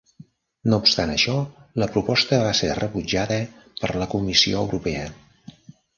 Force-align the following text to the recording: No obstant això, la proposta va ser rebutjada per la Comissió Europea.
No 0.71 0.77
obstant 0.83 1.11
això, 1.15 1.35
la 1.83 1.89
proposta 1.97 2.39
va 2.45 2.55
ser 2.61 2.71
rebutjada 2.79 3.37
per 3.83 3.93
la 4.05 4.09
Comissió 4.15 4.65
Europea. 4.67 5.05